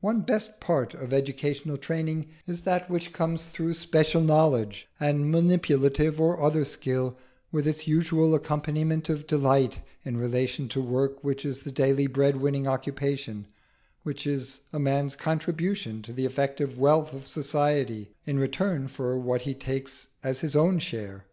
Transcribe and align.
One 0.00 0.22
best 0.22 0.60
part 0.60 0.94
of 0.94 1.12
educational 1.12 1.76
training 1.76 2.28
is 2.46 2.62
that 2.62 2.88
which 2.88 3.12
comes 3.12 3.44
through 3.44 3.74
special 3.74 4.22
knowledge 4.22 4.88
and 4.98 5.30
manipulative 5.30 6.18
or 6.18 6.40
other 6.40 6.64
skill, 6.64 7.18
with 7.50 7.66
its 7.68 7.86
usual 7.86 8.34
accompaniment 8.34 9.10
of 9.10 9.26
delight, 9.26 9.80
in 10.06 10.16
relation 10.16 10.68
to 10.70 10.80
work 10.80 11.22
which 11.22 11.44
is 11.44 11.60
the 11.60 11.70
daily 11.70 12.06
bread 12.06 12.36
winning 12.38 12.66
occupation 12.66 13.46
which 14.04 14.26
is 14.26 14.60
a 14.72 14.78
man's 14.78 15.14
contribution 15.14 16.00
to 16.00 16.14
the 16.14 16.24
effective 16.24 16.78
wealth 16.78 17.12
of 17.12 17.26
society 17.26 18.08
in 18.24 18.38
return 18.38 18.88
for 18.88 19.18
what 19.18 19.42
he 19.42 19.52
takes 19.52 20.08
as 20.24 20.40
his 20.40 20.56
own 20.56 20.78
share. 20.78 21.26